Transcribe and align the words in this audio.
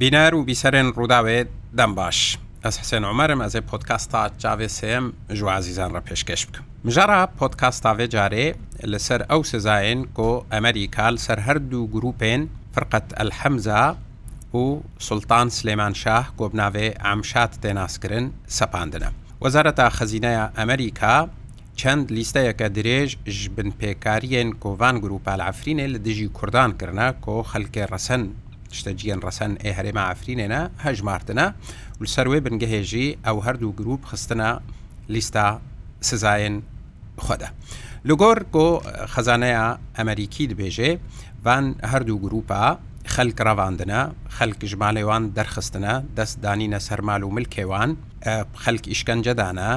بینەر 0.00 0.32
و 0.34 0.46
بیسەرێن 0.48 0.88
ڕووداوێت 0.96 1.48
دەم 1.78 1.92
باش 1.98 2.20
ئەس 2.64 2.76
حسێن 2.82 3.04
ئۆمەرم 3.08 3.40
ئەزێ 3.44 3.60
پۆتکاستا 3.70 4.22
چاوێ 4.42 4.68
سم 4.78 5.04
ژوازیزان 5.38 5.90
ڕە 5.94 6.00
پێشکەش 6.06 6.42
بکەم 6.48 6.64
مژەرە 6.86 7.20
پۆتکاستاوێ 7.38 8.06
جارێ 8.14 8.46
لەسەر 8.92 9.20
ئەو 9.30 9.40
سزایەن 9.52 10.00
کۆ 10.16 10.30
ئەمریکال 10.54 11.14
سەر 11.26 11.38
هەردوو 11.46 11.90
گروپێن 11.94 12.42
فرقەت 12.74 13.06
ئەلحەمزا 13.18 13.84
و 14.60 14.64
سلتان 15.08 15.48
سلێمان 15.58 15.94
شاه 16.02 16.24
گۆبناوێ 16.40 16.86
ئامشات 17.04 17.52
تێناسکردن 17.62 18.26
سەپاندنە 18.58 19.08
وەزارەتە 19.44 19.86
خەزینەیە 19.98 20.44
ئەمریکا 20.58 21.16
چەند 21.80 22.04
لیستەیەکە 22.16 22.66
درێژ 22.76 23.10
ژ 23.36 23.38
بنپێکاریەن 23.56 24.48
کۆڤان 24.62 24.96
گروپال 25.04 25.40
ئافرینێ 25.46 25.86
لە 25.94 25.98
دژی 26.06 26.28
کوردان 26.36 26.70
کردە 26.80 27.08
کۆ 27.24 27.36
خەلکێ 27.52 27.84
ڕەسەن 27.92 28.24
شتە 28.78 28.90
جیان 29.00 29.20
ڕەسەن 29.26 29.52
ئێ 29.64 29.70
هەرێمە 29.78 30.02
ئافرینێنە 30.08 30.60
هەژمارتنە 30.84 31.46
سەروێ 32.14 32.38
بنگەهێژی 32.46 33.08
ئەو 33.26 33.36
هەردوو 33.46 33.72
گرروپ 33.78 34.02
خستنە 34.10 34.50
لیستا 35.14 35.46
سزایەن 36.08 36.56
خۆدا. 37.24 37.50
لەگۆر 38.08 38.38
گۆ 38.54 38.68
خەزانەیە 39.12 39.64
ئەمریکی 39.98 40.44
دبێژێ 40.52 40.90
بان 41.44 41.64
هەردوو 41.92 42.18
گروپا 42.24 42.62
خەلک 43.14 43.38
ڕەواندنە 43.46 44.00
خەلک 44.36 44.60
ژمالێوان 44.70 45.24
دەرخستنە 45.36 45.94
دەستدانینە 46.16 46.78
سەرمال 46.88 47.22
و 47.24 47.30
ملکێوان 47.36 47.90
خەلک 48.64 48.84
ئیشکەنجەدانە 48.92 49.70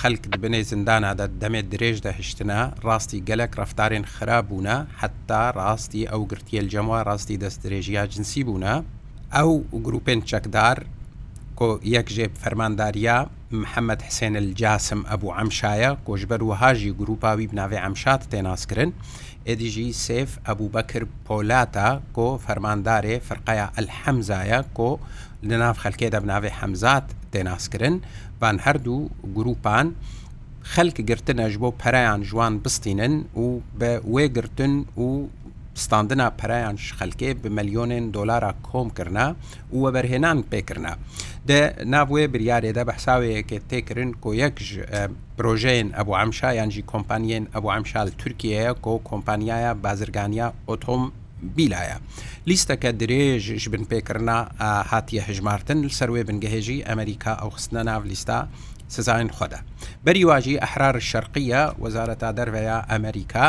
خەلکت 0.00 0.34
بنێ 0.42 0.60
زندانادا 0.72 1.26
دەمێت 1.42 1.66
درێژ 1.74 1.96
دەهشتنە 2.06 2.60
ڕاستی 2.86 3.20
گەلک 3.28 3.50
ڕفتارێن 3.60 4.04
خراپ 4.14 4.44
بوونە 4.50 4.76
حتا 5.00 5.42
ڕاستی 5.58 6.08
ئەو 6.10 6.22
گرتیل 6.30 6.66
جەموە 6.74 6.98
ڕاستی 7.08 7.36
دەست 7.44 7.58
درێژیا 7.64 8.02
جنسی 8.12 8.42
بوونە 8.46 8.74
ئەو 9.36 9.50
گروپێن 9.86 10.20
چەکدار 10.30 10.76
یەک 11.96 12.06
ژێب 12.16 12.32
فەرمانداریە 12.42 13.18
محەممەد 13.60 14.00
حسێن 14.08 14.34
الجاسم 14.42 15.00
ئەبوو 15.10 15.34
ئەمشایە 15.38 15.90
کۆژبەر 16.06 16.40
و 16.44 16.50
هاژی 16.60 16.92
گروپاوی 17.00 17.46
بناوێ 17.50 17.78
ئەمشات 17.84 18.22
تێناسکردن 18.32 18.90
ئێدیژی 19.46 19.92
سێف 20.06 20.30
ئەبوو 20.46 20.72
بەکر 20.76 21.02
پۆلاتە 21.26 21.88
کۆ 22.16 22.28
فەرماندارێ 22.44 23.16
فرقەیە 23.28 23.66
ئەلحەمزایە 23.76 24.60
کۆ 24.76 24.90
لەناو 25.48 25.74
خەلکێ 25.82 26.08
دەبناوێ 26.14 26.50
حەمزات 26.58 27.06
تێناسکردن 27.32 27.94
گروپان 28.52 28.60
هەردوو 28.64 29.08
گروپان 29.36 29.86
خەلک 30.72 30.96
گرتنەش 31.10 31.54
بۆ 31.62 31.68
پەرایان 31.82 32.22
جوان 32.30 32.58
بستینن 32.64 33.14
و 33.36 33.60
بە 33.80 33.92
وێگرتن 34.14 34.74
و 35.00 35.28
ستاندنا 35.74 36.28
پەرایان 36.40 36.76
خەلکێ 36.98 37.30
بە 37.42 37.48
مەلیۆنێن 37.56 38.04
دۆلارە 38.16 38.52
کۆمکردنا 38.68 39.26
و 39.72 39.76
وەبەرهێنان 39.84 40.38
پێکردنا 40.52 40.92
دە 41.48 41.60
ناوێ 41.94 42.24
بریارێدا 42.32 42.82
بەحساوەیەکە 42.88 43.58
تێکردن 43.70 44.10
کۆ 44.22 44.30
یەک 44.42 44.54
پرۆژەیەن 45.36 45.88
ئەبوو 45.96 46.18
ئەمشایانجی 46.20 46.82
کۆمپانیەن 46.92 47.44
ئەبوو 47.54 47.74
ئەمشال 47.74 48.08
تورکیەیە 48.20 48.70
کۆ 48.84 48.92
کۆمپانیایە 49.10 49.70
بازرگانیا 49.84 50.48
ئۆتۆم 50.68 51.02
بیلایە 51.56 51.96
لیستەکە 52.50 52.90
درێژش 53.00 53.68
بن 53.72 53.84
پێکردنا 53.90 54.38
هاتیە 54.90 55.20
هژمارتن 55.28 55.78
سەروێ 55.98 56.22
بنگەهێژی 56.28 56.84
ئەمریکا 56.88 57.32
ئەو 57.40 57.50
خستنە 57.56 57.82
ناو 57.90 58.02
لیستا 58.10 58.38
سزانین 58.96 59.28
خۆدا 59.36 59.60
بەری 60.04 60.24
واژی 60.28 60.60
ئەحرار 60.64 60.96
شەرقیە 61.10 61.62
وەزارەتا 61.82 62.30
دەرڤەیە 62.38 62.78
ئەمریکا 62.90 63.46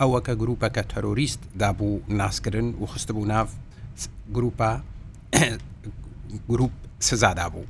ئەوە 0.00 0.18
کە 0.26 0.32
گروپەکە 0.40 0.82
تەرۆریست 0.92 1.40
دابوو 1.60 2.00
ناسکردن 2.20 2.68
و 2.82 2.86
خستبوو 2.92 3.24
ناو 3.32 3.46
گروپە 4.36 4.70
گروپ 6.50 6.72
سزادا 7.08 7.48
بوو 7.52 7.64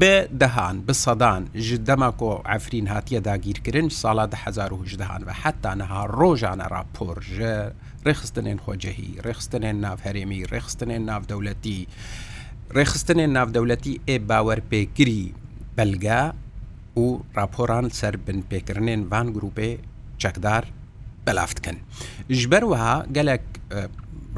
بە 0.00 0.14
دەهان 0.42 0.76
بە 0.86 0.94
سەدان 1.04 1.42
ژ 1.66 1.68
دەماکۆ 1.88 2.32
ئەفرین 2.50 2.86
هاتیە 2.94 3.20
داگیرکردن 3.28 3.88
ساڵات 4.02 4.32
1970 4.34 5.20
بە 5.28 5.32
حتانەها 5.42 6.02
ڕۆژانە 6.20 6.66
راپۆرژە 6.76 7.56
ڕێخستنێن 8.08 8.58
خۆجەهی 8.64 9.08
ڕێخستنێن 9.26 9.76
ناوهرێمی 9.84 10.40
ڕێخستنێن 10.52 11.02
ناودەولەتی 11.10 11.78
ڕێخستنێن 12.76 13.30
ناودەولەتی 13.36 13.94
ئێ 14.08 14.16
باوەرپێگری 14.30 15.24
بەلگا 15.76 16.22
و 17.02 17.06
راپۆران 17.38 17.86
سەر 17.98 18.14
بن 18.26 18.38
پێکردنێن 18.50 19.02
وان 19.12 19.26
گروپێ 19.36 19.70
چەکدار 20.22 20.64
بەلافتکەن 21.24 21.76
ژبەروەها 22.38 22.94
گەلک 23.16 23.44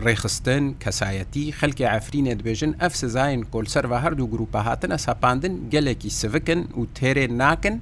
ڕێخستن 0.04 0.64
کەسایەتی 0.82 1.44
خەلکی 1.58 1.86
ئەفرینە 1.92 2.34
دبێژن 2.40 2.72
ئەف 2.80 2.92
سزایین 3.02 3.42
کۆلسەرە 3.52 3.98
هەردوو 4.04 4.30
گروپە 4.34 4.60
هاتنە 4.68 4.96
سەپاندن 5.06 5.54
گەلێکی 5.72 6.10
سڤکن 6.20 6.60
و 6.78 6.82
تێرێ 6.98 7.26
ناکن 7.42 7.76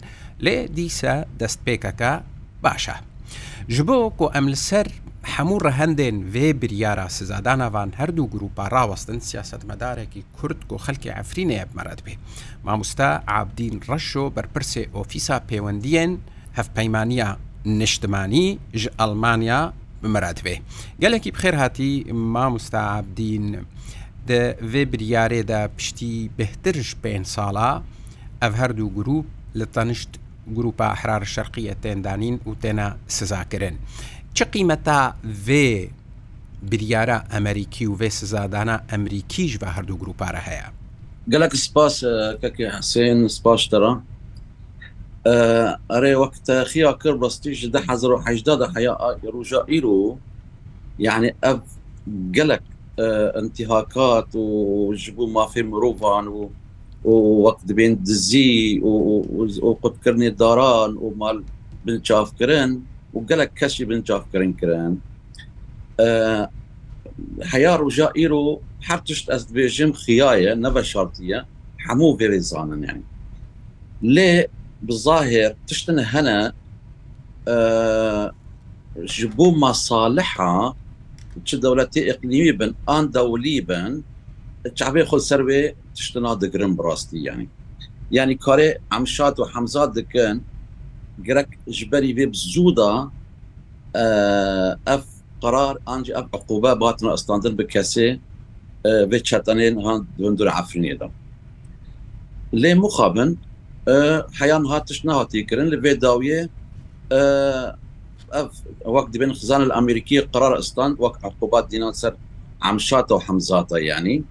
لێ 0.45 0.57
دیسە 0.77 1.15
دەستپێکەکە 1.41 2.13
باشە. 2.65 2.97
ji 3.77 3.83
bo 3.89 3.97
ku 4.19 4.25
em 4.39 4.47
li 4.53 4.59
ser 4.69 4.89
هەموو 5.31 5.59
ڕەهندێن 5.65 6.17
وێ 6.35 6.49
بریارە 6.63 7.07
سزادانەوان 7.19 7.91
هەردوو 8.01 8.31
گروپا 8.35 8.65
ڕاوەستن 8.75 9.19
سیاستمەدارێکی 9.31 10.23
کورد 10.37 10.61
گۆ 10.71 10.77
خەلکی 10.87 11.11
ئەفرینەیە 11.17 11.65
بمەرەت 11.71 12.01
بێ 12.07 12.15
مامۆستا 12.67 13.09
عابدین 13.35 13.75
ڕەشۆ 13.89 14.25
بەرپرسێ 14.37 14.83
ئۆفیسا 14.95 15.37
پەیوەندیەن 15.51 16.13
هەفپەیمانە 16.59 17.29
نیشتمانی 17.81 18.47
ژ 18.81 18.83
ئەلمانیا 18.99 19.61
بمەرات 20.03 20.39
بێ 20.45 20.55
گەلێکی 21.03 21.31
بخێر 21.37 21.55
هاتی 21.63 21.93
مامۆستا 22.35 22.81
عابدین 22.95 23.47
وێ 24.73 24.83
بریارێدا 24.93 25.61
پشتی 25.77 26.31
بهترش 26.39 26.91
پێ 27.03 27.15
ساڵە 27.35 27.71
ئەف 28.43 28.53
هەردوو 28.61 28.95
گروپ 28.99 29.27
لە 29.59 29.67
تەنیشت 29.75 30.13
گروپا 30.57 30.87
حرار 31.01 31.25
شەرقیە 31.35 31.75
تێندانین 31.83 32.37
و 32.49 32.53
تێنە 32.63 32.89
سزاکردن. 33.17 33.75
چه 34.35 34.47
قیمەتا 34.53 35.13
V 35.47 35.51
بریارە 36.71 37.19
ئەمریکی 37.33 37.87
و 37.87 37.97
V 37.99 38.03
سزادانە 38.09 38.77
ئەمریکیش 38.91 39.53
بە 39.61 39.67
هەردوو 39.77 39.99
گروپارە 40.03 40.43
هەیە 40.49 40.69
گەلک 41.33 41.53
سپاس 41.65 41.97
کەکە 42.43 42.67
حسێن 42.79 43.19
سپاشتەرە 43.37 43.93
ئەرێ 45.93 46.13
وەک 46.23 46.35
تەخیا 46.47 46.93
کرد 47.03 47.19
بەستیش 47.23 47.61
ده 47.75 47.81
1970 47.89 48.77
حیا 48.77 48.95
ڕژە 49.35 49.61
ئیر 49.73 49.87
و 49.87 50.19
یعنی 50.99 51.31
ئەف 51.45 51.61
گەلک 52.37 52.63
انتیهاکات 53.41 54.31
و 54.35 54.45
ژبوو 55.03 55.27
مافی 55.37 55.63
مرۆڤان 55.71 56.27
و 56.37 56.49
وەک 57.45 57.59
دەبێن 57.69 57.93
دزی 58.07 58.79
و 59.69 59.73
قوتکردنی 59.83 60.31
داران 60.31 60.93
و 60.97 61.15
مال 61.17 61.45
بنچافکردن 61.85 62.71
و 63.15 63.19
گەلک 63.29 63.51
کەشی 63.61 63.85
بن 63.89 64.01
چافکردن 64.09 64.53
کرن 64.61 64.93
هەیە 67.53 67.73
ڕژائیر 67.83 68.33
و 68.43 68.47
هەر 68.89 69.01
تشت 69.09 69.27
ئەست 69.33 69.49
بێژم 69.57 69.93
خیایە 70.03 70.53
نەڤە 70.65 70.83
شارتیە 70.93 71.41
هەموو 71.87 72.17
بێ 72.19 72.39
زانن 72.51 72.83
یعنی 72.89 73.05
لێ 74.15 74.33
بظاهر 74.89 75.51
تشتن 75.69 75.99
هەنە 76.13 76.39
ji 79.15 79.27
bo 79.37 79.47
masaliha 79.63 80.75
çi 81.47 81.57
dewletê 81.63 82.01
iqlimî 82.13 82.53
bin 82.61 82.71
an 82.87 83.05
dawlî 83.15 83.59
bin 83.69 83.93
çavê 84.79 85.03
xwe 85.11 85.19
servê 85.31 85.75
tiştina 85.97 86.33
digirin 86.41 86.73
bi 86.79 86.83
rastî 86.89 87.19
yanî 87.29 87.47
yanî 88.19 88.37
karê 88.47 88.69
em 88.97 89.05
şat 89.15 89.37
û 89.43 89.45
hemza 89.57 89.85
dikin 89.95 90.37
gerek 91.25 91.47
ji 91.77 91.85
berî 91.93 92.13
vê 92.17 92.27
zû 92.53 92.67
da 92.81 92.91
ev 94.97 95.01
قرار 95.43 95.75
انج 95.87 96.11
ev 96.11 96.25
عقوبه 96.35 96.81
batin 96.81 97.07
استandin 97.07 97.59
bi 97.59 97.63
kesê 97.63 98.19
vê 98.85 99.23
çetenên 99.23 99.83
han 99.83 100.07
döndür 100.19 100.47
efrinê 100.47 101.01
da 101.01 101.09
lê 102.55 102.75
mixabin 102.75 103.39
heyan 104.41 104.65
hatiş 104.65 105.05
nehatî 105.05 105.47
kirin 105.47 105.71
li 105.71 105.75
vê 105.75 105.99
dawiyê 106.01 106.49
ev 108.33 108.45
wek 108.85 109.13
dibin 109.13 109.31
xizan 109.31 109.69
li 109.69 109.73
Amerîkî 109.73 110.21
قرار 110.21 110.59
istan 110.61 110.91
wek 110.97 111.13
عقوبات 111.17 111.71
dînan 111.71 111.93
ser 111.93 112.13
emşata 112.71 113.19
hemzata 113.29 113.81
yani 113.81 114.23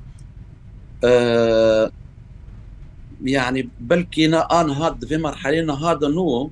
يعني 3.35 3.61
بلكي 3.89 4.25
انا 4.59 4.71
هاد 4.79 4.95
في 5.09 5.17
مرحله 5.27 5.69
هذا 5.85 6.07
نوم 6.17 6.49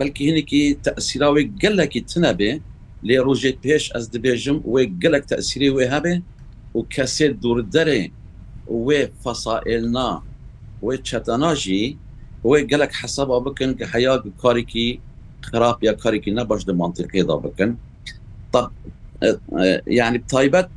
بلکی 0.00 0.22
هینێکی 0.30 0.62
تەسیراوی 0.86 1.44
گەلێکی 1.62 2.00
تنە 2.10 2.32
بێ 2.38 2.50
لێ 3.08 3.18
ڕۆژێک 3.26 3.56
پێش 3.64 3.84
ئەس 3.94 4.04
دەبێژم 4.14 4.58
وێ 4.72 4.82
گەلک 5.02 5.22
تەسیری 5.32 5.70
وێ 5.76 5.84
هەبێ 5.94 6.14
و 6.76 6.80
کەسێ 6.94 7.26
دووردەرێ 7.42 8.02
وێ 8.86 9.00
فەسائلنا 9.22 10.10
وێ 10.86 10.94
چەتەناژی 11.08 11.84
وێ 12.48 12.58
گەلک 12.72 12.92
حەسەبا 13.00 13.38
بکن 13.46 13.70
کە 13.78 13.84
حیا 13.92 14.14
کارێکی 14.42 14.88
خراپ 15.48 15.78
یا 15.86 15.92
کارێکی 16.02 16.30
نەبش 16.38 16.62
دەمانتیقیدا 16.68 17.36
بکن 17.44 17.70
یعنی 19.98 20.18
تایبەت 20.32 20.68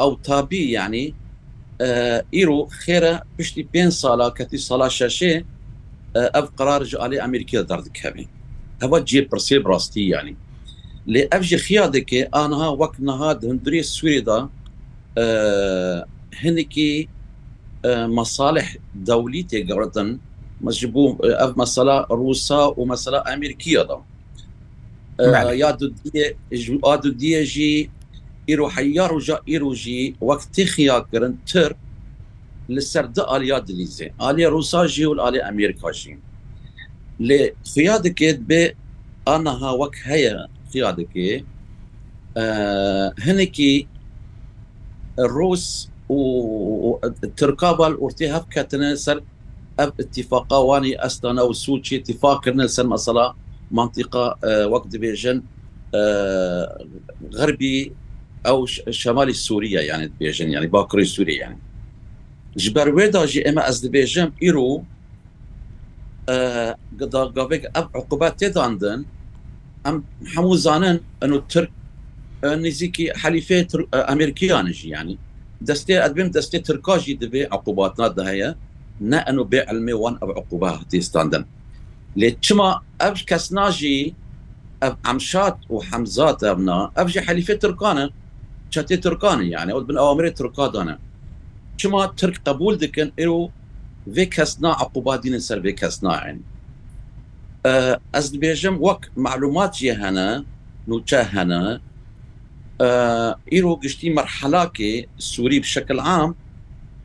ئەو 0.00 0.10
تابی 0.26 0.62
یعنی 0.78 1.04
ئیرۆ 2.36 2.60
خێرە 2.82 3.14
پشتی 3.36 3.62
پێ 3.72 3.82
ساڵا 4.02 4.28
کەتی 4.38 4.58
ساڵا 4.68 4.88
شەشێ 4.98 5.34
ئەف 6.34 6.46
قرار 6.58 6.80
ژ 6.90 6.92
عالی 7.04 7.18
ئەمریکا 7.24 7.60
دەردکەبین 7.70 8.28
ئەوە 8.82 8.98
جێپرسێ 9.10 9.56
ڕاستی 9.70 10.04
ینی 10.14 10.34
لێ 11.12 11.22
ئەفژی 11.32 11.58
خیا 11.66 11.84
دەکێ 11.96 12.20
ئاها 12.34 12.68
وەک 12.80 12.94
نەها 13.06 13.30
هەندری 13.50 13.82
سوورێدا 13.94 14.40
هەندێکی 16.42 16.92
مەساالح 18.16 18.66
دەولی 19.08 19.42
تێگەڕەتن 19.50 20.08
مەجببوو 20.64 21.08
ئەف 21.40 21.52
مەسەلا 21.60 21.96
رووسا 22.20 22.62
و 22.78 22.80
مەسەلا 22.90 23.18
ئەمریکیەدا 23.28 23.98
یا 25.62 25.70
دیێژی 27.20 27.74
ئیرۆحەیار 28.48 29.10
وژە 29.16 29.36
ئیرۆژی 29.50 30.02
وەکتی 30.28 30.64
خیاکردن 30.74 31.34
تر 31.50 31.70
لەسەر 32.74 33.06
دە 33.16 33.22
ئالیا 33.30 33.58
دلیزێ 33.68 34.08
ئالێ 34.22 34.44
رووساژی 34.54 35.04
و 35.10 35.14
ئالێ 35.24 35.40
ئەمریکاژین 35.48 36.18
لێ 37.28 37.40
خیا 37.72 37.96
دەکێت 38.06 38.38
بێ 38.48 38.62
ئاها 39.28 39.70
وەک 39.80 39.94
هەیە 40.08 40.34
خیا 40.72 40.90
دەکێ 41.00 41.30
هەنێکی 43.26 43.72
ڕۆس 45.36 45.66
ترکابال 47.38 47.92
ئورتی 48.02 48.26
هەف 48.34 48.44
کەتنە 48.54 48.88
سەر 49.06 49.18
ئەف 49.78 49.90
اتفاقاوانی 50.02 50.92
ئەستانە 51.02 51.42
و 51.48 51.52
سوچی 51.64 51.94
اتفاقکردن 52.00 52.66
سەر 52.76 52.86
مەسەلا 52.92 53.26
منطقه 53.76 54.24
وەک 54.72 54.84
دەبێژن 54.92 55.38
غەربی 57.38 57.76
ئەو 58.46 58.58
شەمالی 59.00 59.34
سووریا 59.46 59.82
یانێت 59.90 60.12
بێژن 60.20 60.48
ینی 60.56 60.68
باکری 60.74 61.06
سووری 61.16 61.36
یان 61.42 61.56
ji 62.62 62.74
ber 62.74 62.88
wê 62.96 63.06
da 63.12 63.26
jî 63.32 63.40
em 63.50 63.58
ez 63.58 63.76
dibêjim 63.84 64.30
îro 64.48 64.70
گەداگابێک 66.98 67.62
ئەم 67.74 67.86
عقوبات 67.98 68.34
تێداندن 68.40 69.00
ئەم 69.84 69.96
هەموو 70.34 70.54
زانن 70.64 70.98
ئەن 71.20 71.32
و 71.36 71.38
ترک 71.52 71.70
نزیکی 72.64 73.06
حەلیفێ 73.22 73.58
ئەمریکیانژی 74.08 74.88
ینی 74.94 75.16
دەستێ 75.68 75.94
ئەدبم 76.04 76.28
دەستێ 76.36 76.58
ترکاژی 76.66 77.18
دەبێ 77.22 77.42
عقوباتنا 77.56 78.08
دەهەیە 78.16 78.50
نە 79.10 79.18
ئەن 79.26 79.36
و 79.40 79.44
بێ 79.50 79.60
ئەلمێوان 79.68 80.14
ئەو 80.20 80.30
عقوبا 80.38 80.70
هەتیستاندن 80.80 81.44
لێ 82.20 82.28
چما 82.44 82.70
ئەب 83.02 83.14
کەس 83.30 83.44
ناژی 83.58 84.14
ئەمشات 85.06 85.56
و 85.72 85.76
حەمزات 85.88 86.38
ئەبنا 86.48 86.78
ئەبژی 86.96 87.20
حەلیفێ 87.26 87.54
ترکانە 87.62 88.06
چەتێ 88.72 88.96
ترکانە 89.04 89.44
یعنی 89.54 89.70
ئەو 89.74 89.80
بن 89.88 89.96
ئەوامرێ 90.02 90.30
ترکادانە 90.40 90.96
چما 91.80 92.00
ترک 92.20 92.36
قبول 92.48 92.74
دکن 92.82 93.10
ئێرو 93.20 93.38
vê 94.06 94.26
kesna 94.30 94.76
equba 94.82 95.22
dînin 95.22 95.38
ser 95.38 95.60
vê 95.62 95.72
kesna 95.72 96.22
in 96.30 96.42
ez 98.14 98.32
dibêjim 98.32 98.76
wek 98.78 99.10
malumat 99.16 99.74
jî 99.80 99.94
hene 99.94 100.42
nûçe 100.88 101.24
hene 101.24 101.78
îro 103.58 103.80
giştî 103.82 104.10
merhelakê 104.14 105.06
Sûî 105.18 105.58
bi 105.62 105.66
şekil 105.66 105.98
am 105.98 106.36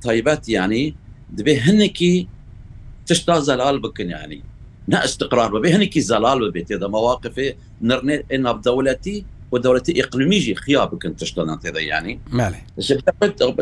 taybet 0.01 0.49
yanî 0.49 0.93
dibê 1.37 1.65
hinekî 1.65 2.27
tişta 3.05 3.41
zelal 3.41 3.83
bikin 3.83 4.09
yanî 4.09 4.41
ne 4.87 4.99
istiqrar 5.05 5.53
bibe 5.53 5.71
hinekî 5.73 6.01
zelal 6.03 6.39
bibe 6.41 6.59
têda 6.59 6.87
mewaqifê 6.95 7.55
nirnê 7.83 8.43
navdewletî 8.43 9.17
و 9.53 9.57
دەولەتی 9.65 9.91
ئقلمی 10.01 10.39
ژی 10.45 10.53
خیا 10.63 10.83
بکن 10.93 11.13
تشتان 11.19 11.49
تێدا 11.63 11.81
ینی 11.91 12.13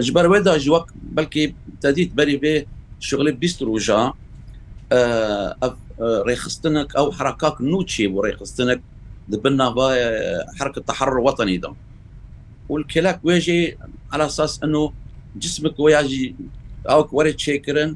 ژبەر 0.08 0.26
وێدا 0.32 0.54
ژوەک 0.66 0.86
بەلکی 1.18 1.44
تدید 1.84 2.12
بەری 2.20 2.38
بێ 2.44 2.56
شغلی 3.04 3.32
بیست 3.40 3.62
ڕۆژە 3.68 4.02
ڕێخستنك 6.28 6.88
ئەو 6.98 7.08
حرکاک 7.18 7.56
نوچی 7.72 8.08
بۆ 8.14 8.20
ڕێخستنك 8.28 8.80
دبن 9.32 9.54
ناڤایە 9.60 10.08
حركة 10.60 10.82
تحرر 10.82 11.18
وطني 11.20 11.58
ده 11.58 11.74
والكلاك 12.70 13.20
ويجي 13.26 13.78
على 14.12 14.26
اساس 14.26 14.64
انه 14.64 14.94
جسمك 15.36 15.80
وياجي 15.80 16.36
او 16.90 17.10
ورا 17.12 17.32
تشيكرن 17.32 17.96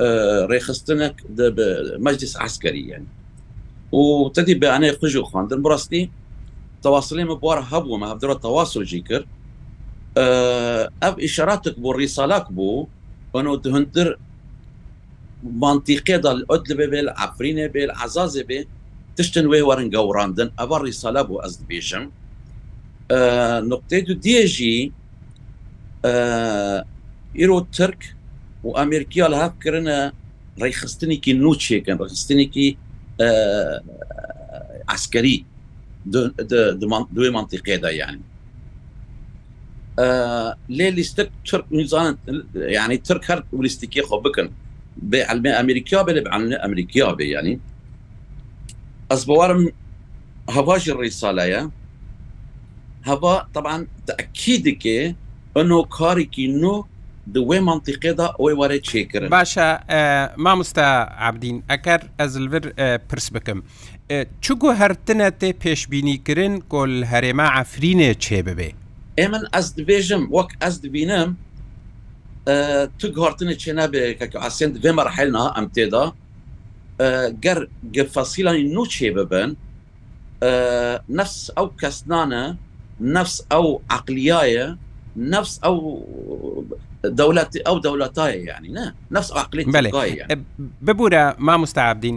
آه 0.00 0.46
ريخستنك 0.46 1.22
بمجلس 1.28 2.36
عسكري 2.36 2.88
يعني 2.88 3.06
وتدي 3.92 4.54
بأنا 4.54 4.92
خجو 5.02 5.24
خان 5.24 5.46
دن 5.48 5.62
براستي 5.62 6.10
تواصلين 6.82 7.26
بوار 7.26 7.60
هبو 7.70 7.96
ما 7.96 8.06
هبدر 8.12 8.32
التواصل 8.32 8.84
جيكر 8.84 9.26
آه 10.18 10.90
اب 11.02 11.20
اشاراتك 11.20 11.80
بو 11.80 11.92
رسالك 11.92 12.52
بو 12.52 12.86
بەەوە 13.32 13.56
هەندتر 13.76 14.08
منتیقێدا 15.64 16.30
ئۆت 16.50 16.62
لە 16.70 16.74
بێ 16.90 17.00
لە 17.08 17.12
ئافرینێ 17.20 17.66
بێ 17.74 17.82
عزازێ 18.02 18.42
بێ 18.48 18.58
تشتن 19.16 19.46
وێ 19.52 19.60
وەرن 19.68 19.88
گەوراندن 19.94 20.50
ئەوە 20.58 20.76
ڕیساە 20.84 21.22
بوو 21.28 21.42
ئەس 21.44 21.54
دبێژم 21.60 22.04
نقطەی 23.72 24.02
و 24.10 24.14
دێژی 24.26 24.78
ئیرۆ 27.38 27.58
ترک 27.76 28.00
و 28.64 28.68
ئەمریکیا 28.78 29.26
لە 29.32 29.36
هاکردە 29.42 29.98
ڕێخستنێکی 30.62 31.32
نوچێکن 31.44 31.96
ڕخستنێکی 32.04 32.68
ئەسکەری 34.90 35.36
دوێ 37.16 37.30
منتیقێدا 37.36 37.90
یانی 38.00 38.24
ليه 40.68 40.88
ليستك 40.90 41.30
ترك 41.50 41.64
نيزان 41.72 42.16
يعني 42.54 42.96
ترك 42.96 43.30
هر 43.30 43.44
وليستيكي 43.52 44.02
خو 44.02 44.20
بكن 44.20 44.50
بعلم 44.96 45.46
امريكا 45.46 46.02
بل 46.02 46.24
بعلم 46.24 46.52
امريكا 46.52 47.16
يعني 47.20 47.60
اصبوارم 49.12 49.68
هواج 50.50 50.88
الرساله 50.90 51.44
يا 51.44 51.70
هوا 53.06 53.42
طبعا 53.54 53.86
تاكيدك 54.06 55.16
انه 55.56 55.82
كاريكي 55.84 56.46
نو 56.46 56.86
دوێ 57.34 57.60
منتیقێدا 57.62 58.26
ئەوەی 58.34 58.54
وارە 58.60 58.78
چێکرد 58.88 59.28
باشە 59.30 59.66
مامۆستا 60.36 60.86
عبدین 61.26 61.62
ئەکار 61.70 62.00
ئەزلور 62.20 62.62
پرس 63.12 63.26
بکەم 63.34 63.58
چگو 64.46 64.68
هەرتنە 64.80 65.28
تێ 65.40 65.50
پێشببینیکردن 65.64 66.54
کۆل 66.72 66.92
هەرێما 67.12 67.46
ئەفرینێ 67.56 68.12
چێ 68.24 68.40
ببێ 68.46 68.70
ئێمن 69.20 69.44
ئەس 69.54 69.66
دبێژم 69.78 70.22
وەک 70.36 70.50
ئەس 70.64 70.74
دبینم 70.84 71.28
تو 72.98 73.06
گهارتنە 73.16 73.54
چێ 73.62 73.72
نابێ 73.80 74.02
کە 74.18 74.26
ئاسند 74.44 74.74
بێ 74.84 74.90
مەرحلنا 74.98 75.44
ئەم 75.56 75.66
تێدا 75.74 76.04
گەر 77.44 77.58
گفەسیلانی 77.96 78.64
نوچێ 78.74 79.10
ببن 79.16 79.50
نفس 81.18 81.38
ئەو 81.56 81.66
کەسنانە 81.80 82.44
نفس 83.16 83.36
ئەو 83.52 83.66
عقلیایە 83.96 84.66
نفس 85.32 85.52
ئەو 85.64 85.76
دەولەت 87.20 87.50
ئەو 87.66 87.76
دەولەتایە 87.86 88.40
یعنی 88.50 88.68
نه 88.76 88.84
نفس 89.14 89.28
عقلی 89.40 89.62
ببوورە 90.86 91.24
مامستعبدین 91.46 92.16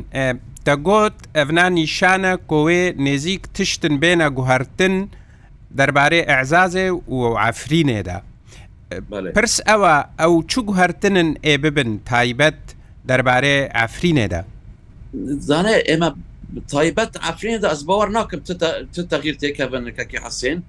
دەگوت 0.68 1.18
ئەڤنا 1.38 1.66
نیشانە 1.78 2.34
کۆوێ 2.52 2.84
نێزیک 3.06 3.42
تشتن 3.58 3.94
بێنە 4.04 4.28
گوهرتن 4.38 4.96
و 5.08 5.14
دەربارەی 5.80 6.24
ئەعزازێ 6.30 6.88
و 7.08 7.20
ئافرینێدا 7.42 8.18
پرس 9.36 9.56
ئەوە 9.68 9.94
ئەو 10.20 10.34
چوک 10.52 10.68
هەرتنن 10.80 11.30
ئێ 11.46 11.54
ببن 11.64 11.90
تایبەت 12.10 12.60
دەربارەی 13.10 13.60
ئافرینێدا 13.78 14.42
زانێ 15.50 15.76
ئێمە 15.90 16.10
تایبەت 16.74 17.12
ئافرینێدا 17.26 17.68
ئەس 17.74 17.82
باوەەر 17.88 18.10
ناکەم 18.18 18.40
تەغیر 19.12 19.36
تێکەبنکەکی 19.42 20.18
حەسێن 20.26 20.60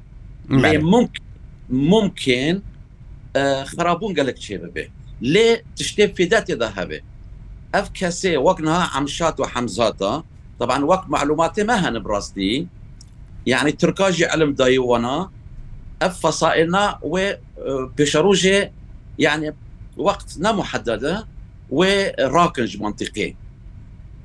ممکن 1.92 2.54
خراپبوون 3.73 4.12
گەلک 4.18 4.37
چێ 4.44 4.56
ببێ 4.62 4.84
لێ 5.32 5.49
تشتێ 5.76 6.04
فێداتێدا 6.16 6.68
هەبێ 6.78 7.00
ئەف 7.75 7.87
کەسێ 7.99 8.32
وەکنها 8.46 8.82
ئەمشات 8.94 9.37
و 9.40 9.44
حەمزاتە 9.52 10.12
طبعا 10.61 10.78
وەک 10.90 11.02
معلوماتی 11.14 11.62
مە 11.68 11.76
هەن 11.84 11.96
بڕاستی 12.04 12.52
يعني 13.46 13.72
تركاجي 13.72 14.24
علم 14.26 14.52
دايوانا 14.52 15.30
اف 16.02 16.20
فصائلنا 16.26 16.98
و 17.02 17.32
بشروجي 17.98 18.70
يعني 19.18 19.54
وقت 19.96 20.34
نا 20.38 20.52
محدده 20.52 21.26
وراكنج 21.70 22.82
منطقي 22.82 23.34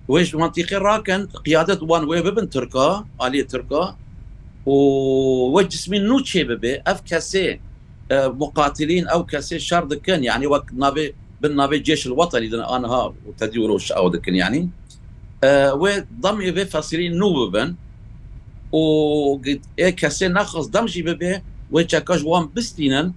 ويش 0.07 0.35
منطقي 0.35 0.75
راكن 0.77 1.25
قيادة 1.27 1.79
وان 1.81 2.03
وي 2.07 2.21
ببن 2.21 2.49
تركا 2.49 3.05
آلية 3.23 3.47
تركا 3.47 3.97
وجسمي 4.65 5.99
نوتشي 5.99 6.43
ببي 6.43 6.81
اف 6.88 7.01
كاسي 7.01 7.59
مقاتلين 8.11 9.07
او 9.07 9.25
كاسي 9.25 9.59
شر 9.59 9.83
دكن 9.83 10.23
يعني 10.23 10.47
وقت 10.47 10.65
نابي 10.73 11.15
بن 11.41 11.55
نابي 11.55 11.77
الجيش 11.77 12.07
الوطني 12.07 12.47
دنا 12.47 12.75
انا 12.75 12.88
ها 12.88 13.13
وتدي 13.25 13.59
وروش 13.59 13.91
او 13.91 14.09
دكن 14.09 14.35
يعني 14.35 14.69
أه 15.43 15.73
وضمي 15.73 16.51
بفاصلين 16.51 17.17
نوبن 17.17 17.75
و 18.77 19.41
کەسێ 20.01 20.27
نەخص 20.38 20.65
دەمژی 20.75 21.03
ببێ 21.09 21.33
وی 21.73 21.83
چەکەش 21.91 22.21
وان 22.29 22.45
بستینن 22.55 23.07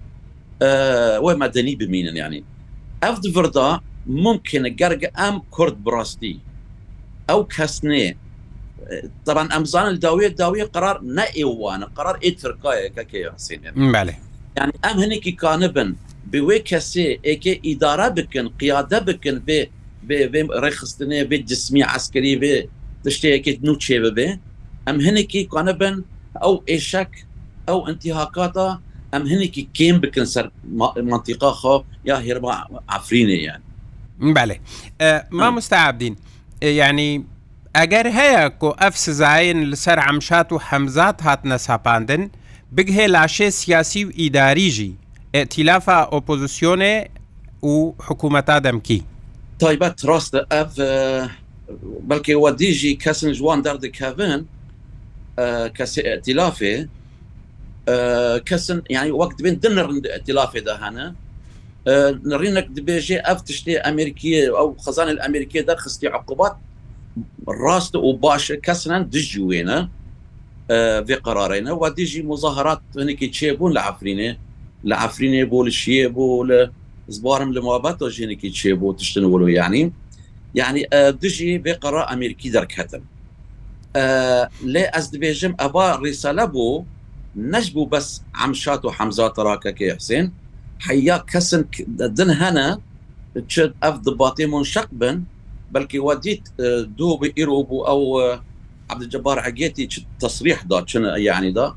وی 1.25 1.35
مەدەنی 1.43 1.75
ببینن 1.81 2.15
ینی 2.23 2.41
ئەف 3.03 3.15
دڤدا 3.25 3.69
ممکنە 4.25 4.69
گەرگە 4.81 5.09
ئەم 5.19 5.35
کورد 5.55 5.75
بڕاستی 5.85 6.35
ئەو 7.29 7.41
کەسنێ 7.55 8.05
طبعا 9.27 9.45
ئەمزان 9.53 9.85
داویە 10.05 10.29
داویە 10.41 10.65
قرار 10.75 10.97
نەئێوانە 11.17 11.85
قرار 11.97 12.15
ئیترکایە 12.25 12.89
کەکەسین 12.95 13.59
یعنی 14.59 14.75
ئەم 14.85 14.97
هەنێکی 15.03 15.33
کانە 15.41 15.69
بن 15.77 15.89
bi 16.33 16.39
wê 16.49 16.57
kesê 16.71 17.07
êke 17.31 17.53
îdara 17.71 18.07
bikin 18.17 18.45
qiyade 18.59 18.99
bikin 19.07 19.35
vê 19.47 19.61
vê 20.09 20.19
vê 20.33 20.41
rexistinê 20.65 21.19
vê 21.29 21.37
cismî 21.49 21.83
eskerî 21.97 22.33
vê 22.43 22.55
tişteyekê 23.03 23.51
nû 23.65 23.73
çê 23.85 23.97
bibe 24.03 24.27
ئەم 24.87 24.97
هەنێکی 25.05 25.41
کوانە 25.51 25.73
بن 25.81 25.95
ئەو 26.43 26.55
ئێشک 26.69 27.11
ئەو 27.67 27.79
ئەتیهاکاتە 27.87 28.69
ئەم 29.13 29.23
هەنێکی 29.31 29.63
کێم 29.77 29.97
بکەن 30.03 30.25
سەر 30.33 30.45
منتیقا 31.11 31.51
خۆ 31.59 31.75
یا 32.09 32.17
هێرما 32.25 32.53
ئافرینەیان 32.91 33.61
بەێ 34.35 34.57
ما 35.37 35.47
مستعبدین 35.57 36.15
یعنی 36.81 37.09
ئەگەر 37.77 38.07
هەیە 38.19 38.43
کۆ 38.61 38.69
ئەف 38.81 38.95
سزایین 39.05 39.59
لەسەر 39.71 39.97
ئەمشات 40.07 40.47
و 40.51 40.57
حەمزات 40.67 41.17
هاتنە 41.25 41.57
ساپاندن 41.67 42.23
بگهێ 42.77 43.05
لاشێ 43.15 43.49
سیاسی 43.59 44.01
و 44.05 44.09
ئیداریژی 44.21 44.93
ئەتیلافە 45.37 45.97
ئۆپۆزیسیۆنێ 46.13 46.95
و 47.67 47.71
حکوومەتا 48.07 48.57
دەمکی 48.65 48.99
تایبەت 49.61 49.97
ڕاستە 50.09 50.39
ئەف 50.53 50.69
بەڵکێ 52.09 52.35
وە 52.43 52.49
دیژی 52.61 52.91
کەسن 53.03 53.31
جوان 53.39 53.59
دەردەکەون 53.65 54.41
کەس 55.77 55.93
ئەتیلافێ 56.07 56.75
کەسن 58.49 58.79
یعنی 58.95 59.11
وەک 59.19 59.33
بن 59.45 59.55
دن 59.63 59.75
ڕند 59.87 60.05
ئەتیلافێ 60.13 60.61
داهانە 60.69 61.07
نڕینك 62.31 62.67
دبێژێ 62.77 63.17
ئەف 63.27 63.39
تشتێ 63.47 63.73
ئەمریکیە 63.85 64.41
ئەو 64.57 64.67
خزان 64.83 65.09
ئەمریکیە 65.25 65.61
دەرخستی 65.69 66.07
عقوبات 66.17 66.55
ڕاستە 67.61 67.99
و 68.07 68.09
باشە 68.25 68.55
کەسنان 68.65 69.01
دژی 69.13 69.41
وێنە 69.49 69.79
بێ 71.07 71.15
قرارڕێنە 71.25 71.71
و 71.81 71.83
دیژی 71.97 72.21
مزاهرات 72.31 72.81
هەنێکی 73.01 73.27
چێبوون 73.37 73.71
لە 73.77 73.81
ئەفرینێ 73.87 74.31
لە 74.89 74.95
ئەفرینێ 75.01 75.43
بۆ 75.51 75.59
لە 75.67 75.73
شیە 75.81 76.07
بۆ 76.15 76.27
لە 76.49 76.59
زبارم 77.15 77.49
لە 77.55 77.59
موابەت 77.67 77.97
و 78.01 78.09
ژێنێکی 78.15 78.49
چێ 78.59 78.71
بۆ 78.81 78.87
تشتن 78.99 79.25
وەلو 79.31 79.49
یعنی 79.59 79.83
یعنی 80.59 80.81
دژی 81.21 81.51
بێ 81.65 81.73
قرا 81.83 82.01
ئەمریکی 82.11 82.49
دەرکەتم 82.55 83.03
لێ 84.73 84.83
ئەس 84.93 85.05
دبێژم 85.13 85.53
ئەبا 85.61 85.87
ڕیسەلە 86.03 86.45
بوو 86.53 86.85
نەشبوو 87.53 87.85
بەس 87.93 88.07
ئەمشات 88.39 88.81
و 88.85 88.89
حەمزات 88.97 89.35
ڕاکەکە 89.47 89.83
حسێن 89.99 90.27
حیا 90.85 91.17
کەسن 91.31 91.61
دن 92.17 92.31
هەنە 92.41 92.67
ئەف 93.83 93.95
دباتێ 94.07 94.45
منشق 94.53 94.87
بن 94.99 95.15
بەلکی 95.73 95.99
وەدیت 96.07 96.43
دوو 96.97 97.19
بە 97.21 97.27
ئیرۆ 97.37 97.59
بوو 97.69 97.79
ئەو 97.89 98.01
عبدجبار 98.91 99.37
ئەگێتی 99.45 99.85
تەسریح 100.21 100.59
دا 100.71 100.79
چنە 100.89 101.11
یعنیدا 101.29 101.67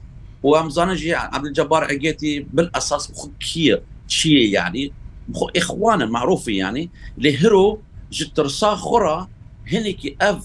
و 0.42 0.48
ئەمزانە 0.58 0.94
ژی 1.00 1.12
عبدجبار 1.36 1.82
ئەگێتی 1.90 2.32
بل 2.56 2.66
ئەساس 2.76 3.04
خود 3.18 3.32
کیە 3.46 3.76
چیە 4.14 4.42
یعنی 4.56 4.84
خۆ 5.38 5.46
ئیخوانە 5.56 6.06
معروفی 6.16 6.54
یعنی 6.62 6.84
لێ 7.24 7.32
هەرۆ 7.42 7.66
ji 8.16 8.24
tirsa 8.36 8.70
xura 8.86 9.16
hinekî 9.72 10.10
ev 10.30 10.36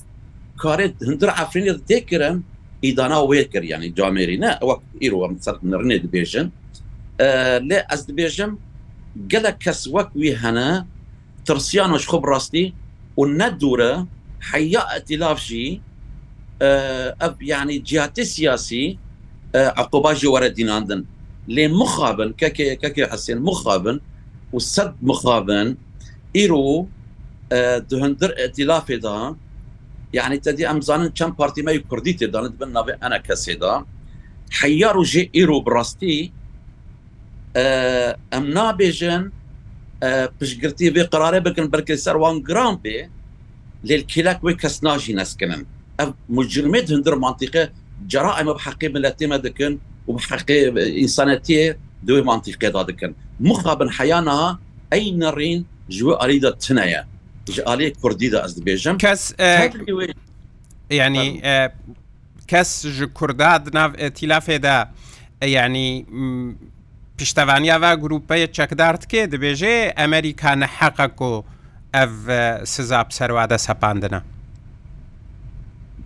کارێت 0.64 0.94
هەندر 1.08 1.30
ئافرینێت 1.40 1.80
تێکرم 1.90 2.38
ئیدانا 2.86 3.20
وەیە 3.30 3.46
کرد 3.52 3.66
ینی 3.74 3.90
جامێرینە 3.98 4.52
ئەوە 4.62 4.76
ئیرۆ 5.02 5.18
سەر 5.46 5.56
نڕێ 5.72 5.98
دەبێژن 6.06 6.48
لێ 7.70 7.80
ئەس 7.92 8.02
دەبێژم 8.10 8.52
gelek 9.32 9.58
kes 9.66 9.80
wek 9.96 10.10
wî 10.22 10.30
hene 10.44 10.70
tirsiyana 11.48 11.98
ji 12.04 12.08
xb 12.14 12.24
rastî 12.34 12.66
û 13.20 13.22
nedûre 13.40 13.94
heya 14.52 14.84
etilaf 15.00 15.38
jî 15.50 15.66
ev 17.26 17.34
yani 17.54 17.76
cihatê 17.90 18.26
siyasî 18.36 18.84
eqoba 19.84 20.12
jî 20.22 20.28
were 20.36 20.50
dînandin 20.60 21.02
lê 21.56 21.66
mixabin 21.82 22.30
keke 22.42 22.66
keke 22.84 23.04
hesên 23.14 23.38
mixabin 23.50 23.98
û 24.56 24.58
sed 24.76 24.92
mixabin 25.10 25.68
îro 26.44 26.66
di 27.90 27.96
hindir 28.04 28.32
etilafê 28.46 28.98
da 29.08 29.16
یعنی 30.14 30.38
تدی 30.38 30.66
ئەمزانن 30.68 31.10
چەند 31.20 31.34
پارتیمای 31.40 31.80
کوردی 31.90 32.14
تێدانت 32.20 32.52
بن 32.60 32.70
ناوێ 32.78 32.94
ئەە 33.04 33.20
کەسێدا 33.28 33.76
حیار 34.60 34.96
و 34.98 35.04
ژێ 35.12 35.24
ئیر 35.36 35.50
و 35.52 35.58
بڕاستی 35.66 36.18
ئەم 38.34 38.46
نابێژن 38.58 39.24
پشگرتی 40.40 40.90
بێ 40.96 41.04
قرارێ 41.12 41.40
بکن 41.48 41.66
بەرکە 41.74 41.96
سەروان 42.06 42.36
گران 42.50 42.76
بێ 42.84 42.98
لێل 43.88 44.04
کلک 44.12 44.38
وێ 44.46 44.54
کەس 44.62 44.76
ناژی 44.86 45.14
نسکنن 45.20 45.62
ئەم 46.00 46.10
مجرمێت 46.38 46.88
هەندر 46.94 47.16
مانتیقە 47.26 47.64
جرا 48.12 48.32
ئەمە 48.40 48.54
بحقی 48.58 48.88
ملەتێمە 48.96 49.38
دکن 49.46 49.74
و 50.08 50.12
بحقی 50.20 50.60
ئینسانەتیە 51.00 51.66
دوێ 52.08 52.22
مانتیقێدا 52.30 52.82
دکن 52.90 53.12
مخابن 53.50 53.90
حیانەها 53.98 54.50
ئەی 54.94 55.06
نەڕین 55.22 55.60
ژوە 55.98 56.14
ئەریدا 56.22 56.52
تنەیە 56.64 57.02
ji 57.50 57.62
aliyê 57.64 57.94
Kurdî 58.02 58.32
da 58.32 58.46
ez 58.46 58.58
dibêjim 58.58 58.98
kes 58.98 59.34
yani 60.90 61.42
kes 62.48 62.84
ji 62.88 63.14
Kurda 63.14 63.64
nav 63.74 63.94
tîlafê 63.94 64.62
de 64.64 64.90
yani 65.48 66.06
piştevaniya 67.18 67.82
ve 67.82 67.94
grupeye 67.96 68.52
çekdar 68.52 69.02
dike 69.02 69.24
dibêje 69.32 70.04
Amerika 70.04 70.52
ne 70.56 70.66
heqa 70.66 71.16
ku 71.16 71.46
ev 71.94 72.10
siza 72.66 73.06
serwade 73.10 73.58
sepandine 73.58 74.22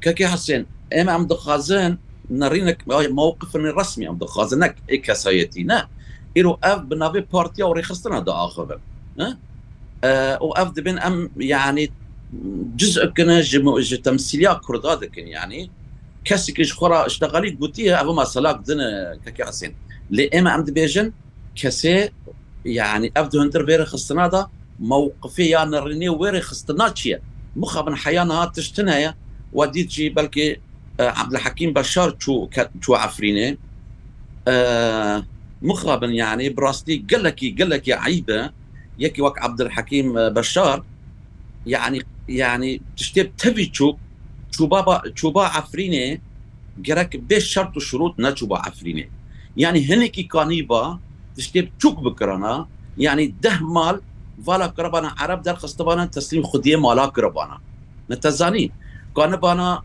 Keke 0.01 0.23
hesên 0.27 0.65
em 0.91 1.09
em 1.09 1.29
dixazin 1.29 1.97
نرينك 2.43 2.79
موقف 3.19 3.51
رسمي 3.81 4.05
ام 4.11 4.17
دخازنك 4.23 4.73
اي 4.91 4.97
كسايتي 5.05 5.61
نه 5.71 5.79
ايرو 6.37 6.51
اف 6.71 6.79
بنافي 6.91 7.21
بارتيا 7.33 7.65
وري 7.69 7.83
خستنا 7.89 8.19
دا 8.27 8.33
اخر 8.45 8.67
وقف 10.41 10.71
دبن 10.71 10.99
ام 10.99 11.29
يعني 11.37 11.91
جزء 12.77 13.05
كنا 13.05 13.41
تمثيليه 14.03 14.53
كردا 14.67 14.95
دكن 14.95 15.27
يعني 15.27 15.71
كسك 16.25 16.67
خورا 16.71 17.05
اشتغالي 17.05 17.57
قوتيها 17.61 18.01
ابو 18.01 18.13
ما 18.13 18.23
صلاك 18.23 18.59
دنا 18.67 19.19
كاكي 19.25 19.43
حسين 19.45 19.75
لإما 20.09 20.51
عم 20.51 20.61
دبيجن 20.63 21.11
كسي 21.55 22.09
يعني 22.65 23.11
ابدو 23.17 23.41
هندر 23.41 23.65
بيري 23.65 23.85
خصنا 23.85 24.27
دا 24.27 24.47
موقفي 24.79 25.43
يعني 25.45 25.79
ريني 25.79 26.09
ويري 26.09 26.41
خصنا 26.41 26.89
تشيا 26.89 27.21
مخا 27.55 27.81
من 27.81 27.95
حيانا 27.95 28.45
تشتنها 28.55 29.15
ودي 29.53 29.83
تجي 29.83 30.09
بلكي 30.09 30.57
عبد 30.99 31.33
الحكيم 31.33 31.73
بشار 31.73 32.09
تو 32.09 32.47
تو 32.81 32.95
عفرينه 32.95 33.57
مخربا 35.61 36.07
يعني 36.07 36.49
براستي 36.49 37.05
قال 37.11 37.23
لك 37.23 37.43
قال 37.59 37.69
لك 37.69 37.89
عيبه 37.89 38.51
یەکی 39.03 39.21
وەک 39.21 39.35
عبدحەکیم 39.45 40.09
بەشار 40.35 40.79
یعنی 41.73 41.99
یعنی 42.41 42.71
تشتێ 42.97 43.23
تەوی 43.41 43.67
چوب 43.77 43.95
چوبا 45.21 45.45
ئەفرینێ 45.55 46.07
گەرەك 46.85 47.11
بێ 47.29 47.39
شرت 47.51 47.73
و 47.77 47.79
شروط 47.87 48.13
نەچوبە 48.25 48.57
ئەفرینێ 48.65 49.07
یعنی 49.63 49.79
هەنێکی 49.89 50.23
کانی 50.33 50.61
با 50.69 50.83
تشتێ 51.37 51.61
چوک 51.81 51.95
بکرانە 52.05 52.55
یعنی 53.05 53.25
ده 53.43 53.55
مال 53.75 53.97
vala 54.47 54.67
kirabana 54.75 55.11
Arab 55.25 55.41
derxistavana 55.45 56.05
teslîm 56.15 56.43
xudiye 56.51 56.75
mala 56.75 57.05
kirabana 57.15 57.57
ne 58.09 58.19
tezanî 58.19 58.69
kanı 59.15 59.41
bana 59.41 59.83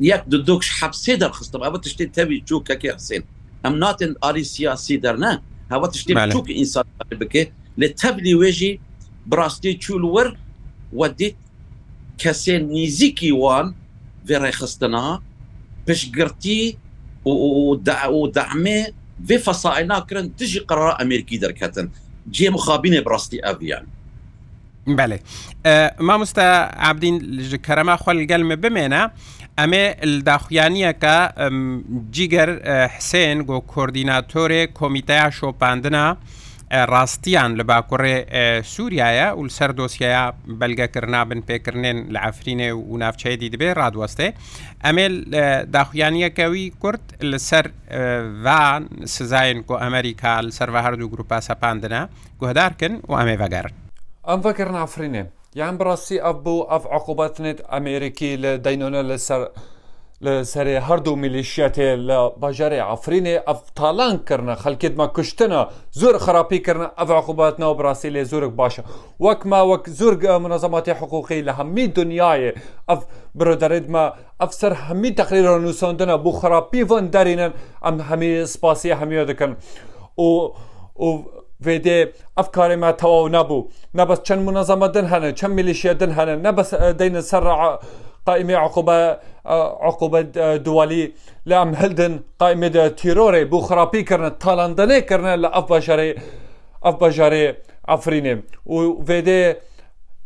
yek 0.00 0.30
di 0.30 0.46
dok 0.46 0.62
hepsê 0.80 1.12
derxistav 1.20 1.58
heva 1.66 1.76
tiştê 1.86 2.12
tevî 2.12 2.36
çûkekê 2.48 2.90
hesên 2.94 3.22
em 3.64 3.80
natin 3.80 4.16
alî 4.28 4.44
siyasî 4.44 5.02
derne 5.02 5.32
heva 5.72 5.86
tiştê 5.94 6.12
çûk 6.32 6.46
insan 6.62 6.84
bike 7.20 7.52
لە 7.80 7.88
تەبلی 8.00 8.34
وێژی 8.40 8.72
براستی 9.30 9.74
چولوەر 9.84 10.28
و 10.98 11.08
دیت 11.18 11.34
کەسێ 12.20 12.48
نزیکی 12.74 13.32
وان 13.42 13.66
ێڕێخستنا 14.34 15.06
پشگرتی 15.86 16.62
و 17.26 18.20
دەعمێ 18.36 18.80
vê 19.28 19.36
fesayna 19.46 19.98
kirin 20.08 20.26
tu 20.38 20.44
jî 20.52 20.60
qrara 20.68 20.92
Amerîkî 21.04 21.36
derketin 21.40 21.86
cê 22.36 22.46
mixabînê 22.56 23.00
rastî 23.12 23.38
evyan. 23.52 23.84
Belê 24.98 25.16
Mamosta 26.08 26.44
Abdîn 26.90 27.16
ji 27.48 27.58
kerema 27.62 27.94
xel 28.06 28.20
gel 28.30 28.42
me 28.50 28.54
bimêne 28.54 29.02
em 29.64 29.72
ê 29.82 30.26
daxuyaniyeke 30.26 31.16
cîger 32.16 32.48
Hsên 32.98 33.38
got 33.46 33.64
koordinatorê 33.74 34.62
komîteya 34.72 35.30
şopandina, 35.30 36.06
ڕاستیان 36.90 37.54
لە 37.60 37.64
باکوڕێ 37.70 38.16
سووریایە 38.72 39.28
و 39.38 39.48
سەر 39.56 39.70
دۆسیەیە 39.78 40.22
بەلگەکردنا 40.60 41.22
بن 41.30 41.40
پێکردێن 41.48 41.98
لە 42.14 42.18
ئەفرینێ 42.26 42.70
و 42.74 42.96
ناوچەیەدی 43.02 43.50
دەبێ 43.54 43.70
ڕادوەستێ 43.80 44.28
ئەمێل 44.84 45.14
داخوایانیەکەوی 45.76 46.64
کورت 46.82 47.04
لەسەر 47.30 47.66
ڤان 48.44 48.82
سزایەن 49.14 49.58
کۆ 49.68 49.74
ئەمریکا 49.82 50.34
لەسەر 50.46 50.68
هەردوو 50.86 51.10
گروپا 51.12 51.38
سەپاندنە 51.48 52.00
گوهدارکن 52.40 52.92
و 53.10 53.14
ئەمێ 53.20 53.36
بەگەرن 53.42 53.74
ئەم 54.28 54.40
بەکردن 54.44 54.78
ئافرینێ 54.82 55.24
یان 55.60 55.74
بڕاستی 55.78 56.18
ئەف 56.26 56.36
بوو 56.44 56.68
ئەف 56.72 56.84
عقوبەتنێت 56.96 57.58
ئەمریکی 57.72 58.30
لە 58.42 58.50
دەینۆنە 58.64 59.02
لەسەر 59.10 59.40
لە 60.26 60.44
سەرێ 60.52 60.76
هەردوو 60.88 61.16
میلیشیەت 61.22 61.74
هەیە 61.80 61.96
لە 62.08 62.18
باژارێ 62.40 62.80
ئافرینێ 62.88 63.36
ئەفتالانکردە 63.48 64.54
خەلکێتمە 64.62 65.06
کوشتنە 65.16 65.62
زۆر 66.00 66.14
خراپیکردە 66.24 66.86
ئەڤاخوباتنەوە 66.98 67.74
بڕاستی 67.78 68.10
لێ 68.14 68.22
زۆرک 68.32 68.52
باشە 68.60 68.82
وەک 69.24 69.40
ماوەک 69.50 69.84
زۆر 70.00 70.14
منەزەماتی 70.44 70.94
حقوقی 71.00 71.40
لە 71.46 71.52
هەمی 71.58 71.86
دنیاە 71.98 72.34
ئەف 72.90 73.00
برۆدەێتمە 73.38 74.04
ئەفسەر 74.40 74.72
هەمی 74.86 75.10
تەقریرە 75.18 75.52
نووسندنە 75.64 76.16
بۆ 76.24 76.30
خراپی 76.40 76.82
ڤەن 76.90 77.06
دەرینن 77.14 77.52
ئەم 77.84 77.96
هەمی 78.08 78.34
سپاسی 78.54 78.90
هەمیە 79.00 79.22
دەکەن 79.30 79.50
و 81.04 81.06
vêdê 81.66 81.98
ev 82.40 82.46
karê 82.56 82.76
me 82.82 82.90
tewaw 83.00 83.26
nebû 83.38 83.58
nebes 83.98 84.18
çend 84.26 84.42
munezama 84.48 84.86
din 84.94 85.06
hene 85.12 85.28
çend 85.40 85.52
milîşiye 85.58 85.92
din 86.00 86.10
hene 86.18 86.34
nebes 86.46 86.68
deynin 86.98 87.20
ser 87.30 87.42
قائمی 88.28 88.54
عقوبە 89.86 90.20
دوالی 90.66 91.04
لە 91.48 91.54
ئەم 91.60 91.70
هەلدن 91.80 92.14
قائمێدا 92.40 92.84
تیرۆرێ 93.00 93.42
بوو 93.50 93.60
خراپیکردن 93.68 94.32
تاالندەنێکردن 94.42 95.36
لە 95.44 95.48
ئەف 95.56 95.66
بەژارێ 95.72 96.08
ئەف 96.84 96.96
بەژارێ 97.02 97.44
ئەفرینێ 97.90 98.34
و 98.72 98.74
وێدێ 99.08 99.42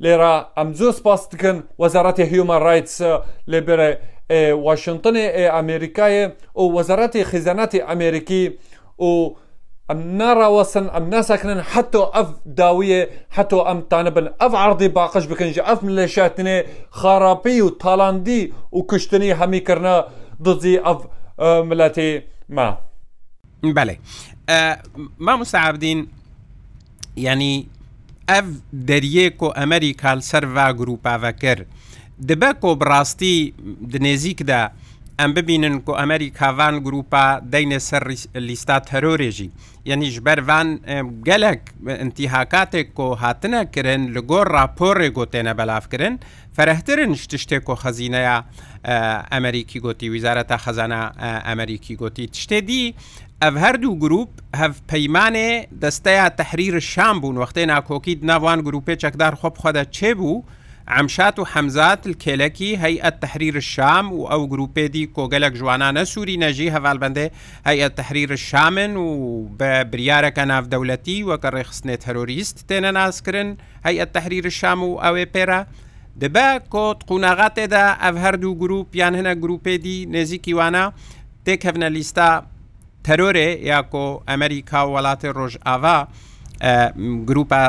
لێرە 0.05 0.35
ئەم 0.57 0.69
زۆ 0.79 0.89
سپاس 0.99 1.23
دکن 1.33 1.57
وەزارەتی 1.83 2.25
هیومە 2.33 2.57
رایتس 2.67 2.97
لێبێرە 3.53 3.91
واشنگتنی 4.67 5.25
ئەمریکایە 5.55 6.25
و 6.59 6.63
وەزارەتی 6.77 7.25
خیزانەتی 7.31 7.85
ئەمریکی 7.89 8.43
و 9.07 9.11
ئەم 9.93 9.99
ناڕاوەسن 10.19 10.87
ئەم 10.95 11.05
ناساکنن 11.15 11.59
حتۆ 11.73 12.01
ئەف 12.17 12.29
داویە 12.61 13.01
حتۆ 13.37 13.57
ئەمتانە 13.69 14.11
بن 14.19 14.27
ئەف 14.41 14.53
عردی 14.65 14.89
باقش 15.01 15.25
بکنج 15.33 15.55
ئەف 15.65 15.81
لە 15.97 16.05
شاتنێ 16.15 16.57
خاراپی 17.01 17.61
و 17.61 17.69
تاڵاندی 17.83 18.43
و 18.77 18.81
کوشتنی 18.91 19.35
هەمیکردە 19.41 19.97
دزی 20.45 20.77
ئەف 20.87 20.99
ملەتی 21.69 22.11
ما 22.57 22.69
بەێ 23.77 23.97
ما 25.27 25.37
مسعابدین 25.37 26.01
ینی 27.27 27.55
ئەف 28.31 28.47
دەریەک 28.89 29.37
و 29.43 29.49
ئەمریکال 29.59 30.19
سەرڤ 30.31 30.51
گروپاڤەکرد 30.81 31.63
دبە 32.29 32.51
کۆ 32.63 32.71
بڕاستی 32.81 33.37
دنێزیکدا 33.93 34.61
ئەم 35.21 35.33
ببینن 35.35 35.75
کۆ 35.87 35.93
ئەمەری 36.01 36.31
کاوان 36.39 36.75
گروپا 36.87 37.23
دەینە 37.53 37.79
سەر 37.89 38.03
لیستا 38.49 38.77
تەرۆرێژی 38.91 39.51
یعنی 39.91 40.07
ژبەروان 40.15 40.69
گەلک 41.29 41.61
انتیهاکاتێک 42.05 42.87
کۆ 42.99 43.09
هاتنە 43.23 43.61
کرن 43.75 44.03
لە 44.15 44.21
گۆر 44.31 44.47
راپۆڕێ 44.57 45.09
گۆتێنە 45.19 45.53
بەلافکردن 45.59 46.15
فەرەهترن 46.57 47.13
شتشتێک 47.23 47.63
کۆ 47.69 47.75
خەزینەیە 47.83 48.37
ئەمریکی 49.33 49.79
گوتی 49.85 50.07
ویزارەتە 50.15 50.57
خەزانە 50.65 51.01
ئەمریکی 51.49 51.95
گوتی 52.03 52.27
تشتێدی 52.35 52.85
ئەف 53.43 53.55
هەردوو 53.65 53.95
گروپ 54.05 54.31
هەف 54.61 54.75
پەیمانێ 54.91 55.51
دەستەیە 55.83 56.27
تحریر 56.41 56.75
شام 56.93 57.17
بوون 57.23 57.37
وەختێ 57.43 57.65
ناکۆکیت 57.75 58.21
ناوان 58.31 58.59
گروپێ 58.67 58.95
چەکدار 59.03 59.33
خۆبخوادا 59.41 59.85
چێ 59.97 60.11
بوو؟ 60.19 60.43
ئەمشات 60.93 61.39
و 61.41 61.45
حەمزات 61.53 62.01
کێلەکی 62.23 62.79
هەیئەت 62.85 63.15
تحریر 63.23 63.57
شام 63.75 64.07
و 64.13 64.27
ئەو 64.31 64.43
گروپێدی 64.53 65.05
کۆگەلک 65.17 65.53
جوانانە 65.61 66.05
سووری 66.13 66.39
نەژی 66.43 66.73
هەڤالبندێ 66.75 67.27
هەیە 67.69 67.89
تحریر 67.99 68.37
شامن 68.37 68.93
و 68.97 69.09
بە 69.59 69.73
بریارەکە 69.93 70.45
نافدەولەتی 70.53 71.25
وەکە 71.29 71.49
ڕێخستنێت 71.57 72.03
هەرۆریست 72.09 72.57
تێنە 72.69 72.91
ناسکردن 72.99 73.49
هەیە 73.87 74.05
تحریر 74.15 74.47
شام 74.59 74.81
و 74.85 75.01
ئەوێ 75.05 75.25
پێرە 75.35 75.61
دەبە 76.21 76.49
کۆت 76.73 76.99
قوناغاتێدا 77.11 77.85
ئەف 78.03 78.17
هەردوو 78.25 78.55
گروپ 78.63 78.89
یان 79.01 79.15
هەنە 79.19 79.35
گروپێدی 79.43 79.99
نێزیکی 80.15 80.55
وانە 80.59 80.85
تێک 81.47 81.61
هەفنە 81.67 81.89
لیستا 81.97 82.31
تەرۆرێ 83.07 83.49
یاکۆ 83.73 84.07
ئەمریکا 84.29 84.81
و 84.87 84.91
وڵاتی 84.97 85.29
ڕۆژ 85.37 85.53
ئاوا 85.67 85.99
گروپە 87.29 87.61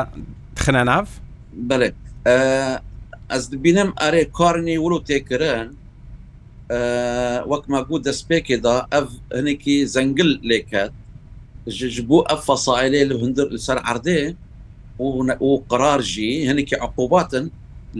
تخنە 0.56 0.82
ناف 0.90 1.08
بڵێ 1.70 1.90
ئەس 3.34 3.44
دبینم 3.52 3.90
ئەرێ 4.00 4.22
کارنی 4.38 4.78
وڵ 4.84 4.94
تێکردن 5.08 5.68
وەکمە 7.50 7.80
گوت 7.88 8.02
دەستپێکێدا 8.08 8.76
ئەف 8.92 9.08
هەنێکی 9.38 9.76
زەنگل 9.94 10.30
لێکات 10.48 10.92
ji 11.78 12.02
بو 12.08 12.18
ev 12.34 12.38
fesailê 12.50 13.02
li 13.10 13.14
hundir 13.22 13.46
li 13.54 13.60
ser 13.66 13.78
erdê 13.92 14.20
û 15.48 15.50
qrar 15.70 16.00
jî 16.12 16.30
hinekî 16.48 16.76
eqobatin 16.86 17.44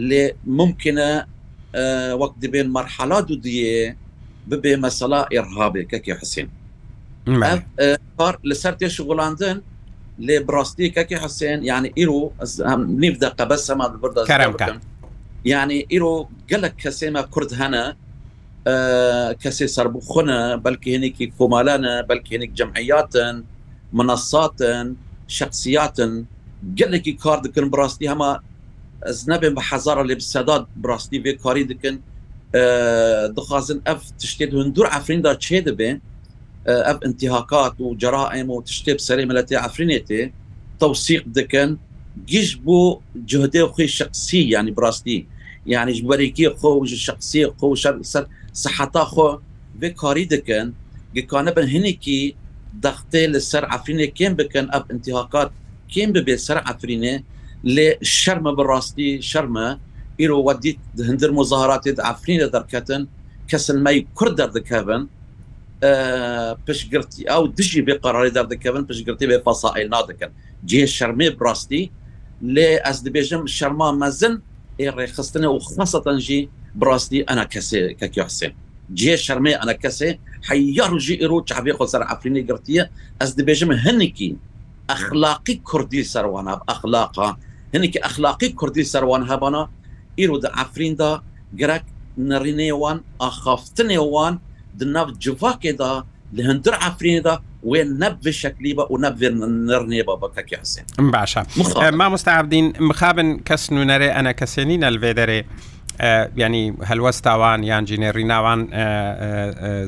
lê 0.08 0.24
mumkin 0.58 0.98
wek 2.22 2.32
dibên 2.42 2.68
merhela 2.76 3.18
du 3.28 3.42
diye 3.42 3.96
bibe 4.50 4.76
mesela 4.76 5.20
irhabê 5.38 5.82
kekê 5.92 6.14
Hüseyin 6.22 6.50
kar 8.18 8.34
li 8.50 8.54
ser 8.62 8.72
tê 8.80 8.88
şigolandin 8.96 9.56
lê 10.26 10.36
birastiyê 10.48 10.88
kekê 10.98 11.16
Hüseyin 11.24 11.60
yani 11.70 11.88
îro 12.02 12.20
nîv 13.02 13.14
deqebes 13.24 13.70
hema 13.70 14.02
birda 14.02 14.24
kerem 14.24 14.52
یعنی 15.52 15.76
ئیرۆ 15.92 16.14
گەلک 16.50 16.74
کەسێمە 16.82 17.22
کورد 17.32 17.50
هەنە 17.60 17.84
کەسێ 19.42 19.66
سربخۆنە 19.76 20.38
بەلکێنێکی 20.64 21.26
کۆمالانە 21.38 21.94
بەلکێنێک 22.10 22.50
جەمعیاتن 22.58 23.34
منەساتن 23.98 24.86
شخصیاتن 25.36 26.12
گەلێکی 26.78 27.12
کار 27.22 27.38
دکن 27.44 27.66
بڕاستی 27.72 28.06
هەمە 28.12 28.30
ez 29.10 29.20
nebin 29.30 29.54
bi 29.56 29.62
hezara 29.70 30.02
lê 30.10 30.16
seda 30.20 30.56
birastî 30.82 31.16
vê 31.24 31.32
karî 31.44 31.64
dikin 31.68 31.94
dixwazin 33.36 33.80
ev 33.92 33.96
tiştê 34.20 34.44
hundur 34.52 34.86
Efrîn 34.98 35.20
da 35.24 35.32
çê 35.46 35.64
dibe 35.66 35.90
ev 36.90 36.96
intihakat 37.06 37.74
û 37.84 37.86
ceraem 38.02 38.46
û 38.54 38.56
tiştê 38.68 38.92
serê 39.08 39.24
milletê 39.30 39.54
Efrînê 39.68 40.00
tê 40.08 40.20
tewsîq 40.80 41.22
dikin 41.38 41.70
gîj 42.32 42.48
bû 42.66 42.80
cihdê 43.30 43.62
xê 43.74 43.86
şexsî 43.98 44.38
yanî 44.54 44.72
birastî 44.76 45.18
یعنی 45.72 45.90
ji 45.98 46.04
berekî 46.08 46.46
xo 46.60 46.70
ji 46.90 46.96
şexsiye 47.04 47.46
xo 47.60 47.66
ser 48.04 48.26
seheta 48.62 49.00
xo 49.14 49.28
vê 49.80 49.90
karî 50.00 50.26
dikin 50.30 50.66
gekane 51.14 51.52
bin 51.56 51.66
hinekî 51.74 52.20
daxtê 52.84 53.22
li 53.34 53.40
ser 53.50 53.62
Efrînê 53.76 54.08
kêm 54.18 54.32
bikin 54.40 54.66
ev 54.78 54.82
intihaqat 54.96 55.50
kêm 55.92 56.08
bibe 56.14 56.38
ser 56.38 56.56
Efrînê 56.72 57.14
lê 57.64 57.88
şerme 58.04 58.50
bi 58.58 58.62
rastî 58.72 59.22
şerme 59.30 59.68
îro 60.24 60.40
wedî 60.48 60.72
hindir 61.08 61.30
muzaharatê 61.38 61.90
Efrînê 62.12 62.52
derketin 62.52 63.08
kesin 63.48 63.80
me 63.82 63.92
kur 64.14 64.36
derdikevin 64.36 65.10
pişgirtî 66.66 67.20
ew 67.36 67.44
dijî 67.56 67.80
vê 67.88 67.94
qararê 68.04 68.34
derdikevin 68.34 68.84
pişgirtî 68.86 69.24
vê 69.32 69.42
pasayl 69.42 69.90
nadikin 69.90 70.28
cê 70.70 70.80
şermê 70.98 71.28
rastî 71.46 71.90
lê 72.56 72.70
ez 72.90 72.98
dibêjim 73.06 73.48
şerma 73.48 73.92
mezin 73.92 74.42
ئێ 74.80 74.88
ڕێخستنە 74.98 75.48
و 75.52 75.56
خەسەتەنجی 75.66 76.40
بڕاستی 76.80 77.20
ئەنا 77.28 77.44
کەسێ 77.52 77.82
کە 77.98 78.06
کوسێ 78.14 78.48
جێ 78.98 79.14
شەرمێ 79.24 79.54
ئەە 79.60 79.74
کەسێ 79.82 80.08
حەیە 80.48 80.84
ڕژی 80.92 81.16
ئرو 81.22 81.38
چابێ 81.48 81.72
خۆ 81.78 81.84
سەر 81.92 82.02
ئەفرینی 82.10 82.42
گرتیە 82.48 82.84
ئەس 83.20 83.30
دەبێژم 83.38 83.70
هەنێکی 83.84 84.30
ئەخلاقی 84.90 85.56
کوردی 85.68 86.02
سەروانە 86.12 86.54
ئەخلاقا 86.68 87.28
هەنێکی 87.74 87.98
ئەخلاقی 88.06 88.48
کوردی 88.60 88.84
سەروان 88.92 89.22
هەبانە 89.30 89.62
ئیرو 90.18 90.36
دە 90.42 90.50
ئەفریندا 90.58 91.12
گرەک 91.60 91.84
نەڕینێوان 92.30 92.98
ئاخافتنێوان 93.22 94.34
دناو 94.78 95.06
جوواکێدا 95.24 95.92
لە 96.34 96.40
هەندر 96.42 96.74
ئافریندا 96.74 97.40
وێن 97.62 97.98
نەب 97.98 98.30
شکلی 98.30 98.74
بە 98.74 98.90
و 98.92 98.96
نەب 98.98 99.20
نرنێ 99.70 100.04
بە 100.08 100.14
بەکەکیاسێ 100.22 100.82
باشە 101.14 101.42
مامۆستاعبدین 101.98 102.66
مخابن 102.88 103.28
کەس 103.48 103.62
نوونەرێ 103.72 104.10
ئەنە 104.16 104.32
کەسێنی 104.40 104.76
نەلوێ 104.84 105.12
دەرێ. 105.20 105.40
ینی 106.36 106.64
هەلوەستاوان 106.90 107.60
یان 107.70 107.84
جینێری 107.88 108.24
ناوان 108.32 108.60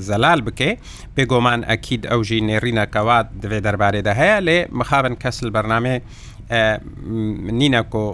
زەلال 0.09 0.41
بکێ 0.47 0.71
پێگۆمان 1.17 1.61
ئەکید 1.71 2.03
ئەو 2.11 2.21
ژینێری 2.29 2.73
نەکەوات 2.79 3.27
دەوێ 3.43 3.59
دەربارێدا 3.67 4.13
هەیە 4.21 4.39
لێ 4.47 4.59
مخابن 4.79 5.15
کەسل 5.23 5.49
بەرنامێ 5.57 5.97
نینەکۆ 7.61 8.07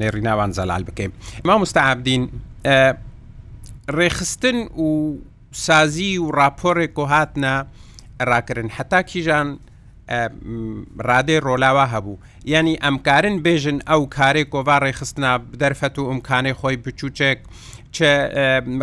نێری 0.00 0.20
ناوان 0.28 0.50
زەلال 0.56 0.82
بکەین 0.88 1.12
ما 1.44 1.58
مستعبدین 1.58 2.22
ڕێخستن 3.96 4.56
و 4.82 4.86
سازی 5.52 6.16
و 6.16 6.30
راپۆرێک 6.30 6.98
و 6.98 7.06
هاتنە 7.10 7.66
ڕاکردن 8.30 8.68
حتا 8.76 9.02
کیژان 9.02 9.58
ڕادێ 11.08 11.36
ڕۆلاوە 11.46 11.86
هەبوو 11.94 12.18
یعنی 12.52 12.74
ئەمکارن 12.84 13.36
بێژن 13.46 13.78
ئەو 13.90 14.02
کارێک 14.16 14.48
کۆڤڕێ 14.54 14.92
خستنا 14.98 15.32
دەرفەت 15.62 15.94
و 15.98 16.02
ئەمکانەی 16.10 16.54
خۆی 16.60 16.76
بچوچێک 16.84 17.38
چه 17.92 18.10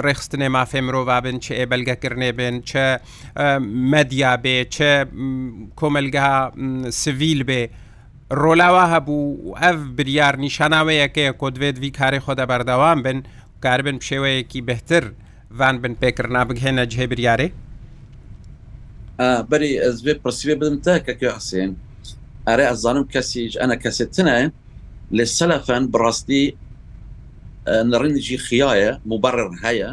ڕێخستنێ 0.05 0.47
مافێ 0.55 0.81
مرۆڤ 0.87 1.19
بن 1.25 1.37
چه 1.39 1.53
ئێبلگەکردێ 1.59 2.31
بن 2.39 2.61
چه 2.69 2.99
مەدیا 3.91 4.33
بێ 4.43 4.57
چه 4.75 5.05
کۆمەلگا 5.79 6.29
سڤیل 7.01 7.41
بێ 7.49 7.63
ڕۆلاوە 8.41 8.85
هەبوو 8.93 9.55
ئەف 9.61 9.79
بریار 9.97 10.35
نیشاناوەیەکەیە 10.45 11.33
کۆدوێت 11.41 11.75
وی 11.79 11.91
کاری 11.99 12.19
خۆدا 12.25 12.45
بەردەوام 12.51 12.99
بن 13.05 13.23
کار 13.63 13.81
بن 13.81 13.97
شێوەیەکی 14.07 14.61
بهتر. 14.69 15.05
ڤان 15.55 15.77
بن 15.81 15.93
پێکرد 16.01 16.31
نابگهێنە 16.35 16.85
جهێ 16.91 17.05
بریارێ 17.11 17.47
بەری 19.49 19.79
ئەزبێ 19.83 20.13
پرسیێ 20.23 20.55
بدم 20.59 20.77
تا 20.85 20.95
کەکە 21.05 21.29
حسێن 21.37 21.71
ئەرێ 22.47 22.65
ئەزانم 22.71 23.05
کەسیش 23.13 23.53
ئەە 23.61 23.75
کەسێتنە 23.83 24.37
لێ 25.17 25.25
سەلەفەن 25.37 25.83
بڕاستی 25.93 26.43
نڕنجی 27.89 28.37
خیایە 28.45 28.91
مبرڕ 29.09 29.49
هەیە 29.65 29.89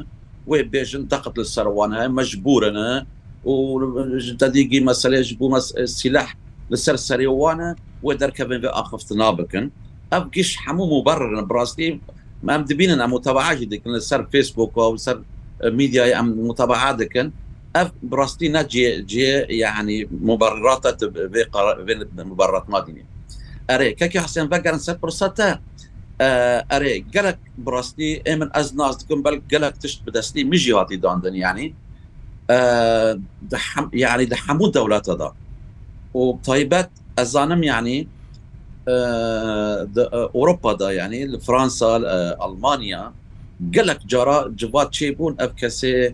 وێ 0.51 0.61
بێژن 0.73 1.05
تەقت 1.13 1.35
لە 1.41 1.47
سەروانە 1.55 2.01
مەجبورنە 2.17 2.91
وتەدیگی 3.51 4.81
مەسلێش 4.89 5.29
بوو 5.39 5.59
سیلح 5.99 6.29
لەسەر 6.73 6.97
سەریوانە 7.07 7.69
وێ 8.05 8.13
دەرکەبن 8.23 8.59
بە 8.65 8.69
ئاخفتنا 8.77 9.29
بکن 9.39 9.65
ئەف 10.13 10.25
گیش 10.35 10.51
هەموو 10.65 10.87
مبرڕن 10.97 11.43
بڕاستی 11.51 11.89
مام 12.47 12.61
دبینن 12.71 13.01
ئەمو 13.05 13.19
تەواژی 13.29 13.67
دکن 13.73 13.91
لە 13.97 14.03
سەر 14.11 14.21
فیسبوک 14.33 14.77
و 14.77 14.97
سەر 15.07 15.17
میدیای 15.63 16.13
ئەم 16.15 16.29
متابعا 16.49 16.93
دەکەن 17.03 17.29
ئەف 17.77 17.89
بڕاستی 18.11 18.49
نەجێ 18.55 19.07
یعنی 19.65 19.99
مبڕاتە 20.27 20.93
مبڕات 22.31 22.67
مادینی 22.73 23.05
ئەرێ 23.71 23.89
کەکی 24.01 24.19
حسیان 24.25 24.49
بەگەرن 24.53 24.81
سە 24.87 24.93
پرسەتە 25.03 25.49
ئەرێ 26.73 26.95
گەلک 27.15 27.39
بڕاستی 27.67 28.11
ئێ 28.27 28.35
من 28.41 28.49
ئەز 28.57 28.69
ناز 28.81 28.95
دکم 29.01 29.21
بەل 29.25 29.37
گەلک 29.53 29.75
تشت 29.83 30.01
بدەستی 30.07 30.43
مژیواتی 30.53 30.97
دادن 31.05 31.35
ینی 31.35 31.39
یعنی 33.93 34.27
لە 34.33 34.37
هەموو 34.47 34.73
دەولەتەدا 34.77 35.31
و 36.19 36.39
تایبەت 36.49 36.91
ئەزانم 37.19 37.63
ینی 37.73 37.99
ئەوروپادا 40.37 40.91
ینی 41.01 41.23
لە 41.33 41.39
فرانسا 41.47 41.91
ئەلمانیا 42.45 43.05
gelek 43.71 43.99
cara 44.09 44.49
civat 44.57 44.93
çêbûn 44.93 45.35
ev 45.47 45.51
kesê 45.61 46.13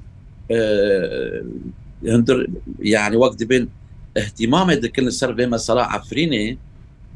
hindir 2.02 2.46
yani 2.82 3.12
wek 3.12 3.38
dibin 3.38 3.70
ihtimamê 4.16 4.82
dikin 4.82 5.08
ser 5.08 5.28
vê 5.38 5.46
mesela 5.46 5.82
Efrînê 5.82 6.56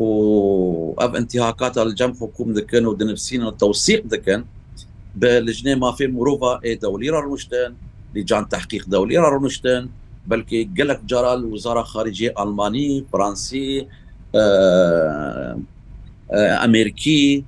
û 0.00 0.08
ev 1.06 1.20
intihakata 1.22 1.88
li 1.88 1.96
cem 1.96 2.10
xukum 2.12 2.56
dikin 2.56 2.84
û 2.84 3.00
dinivsînin 3.00 3.50
tewsîq 3.62 4.10
dikin 4.10 4.44
bi 5.14 5.26
lijnê 5.26 5.74
mafê 5.78 6.06
mirova 6.06 6.60
ê 6.62 6.72
dewlî 6.80 7.12
ra 7.12 7.18
rûniştin 7.26 7.72
li 8.14 8.26
can 8.26 8.44
tehqiq 8.48 8.82
dewlî 8.92 9.16
ra 9.18 9.28
rûniştin 9.34 9.86
belkê 10.30 10.62
gelek 10.62 11.00
cara 11.06 11.38
li 11.40 11.44
wizara 11.52 11.82
xaricî 11.82 12.34
Almanî, 12.34 13.04
Fransî, 13.12 13.88
Amerikî, 16.64 17.44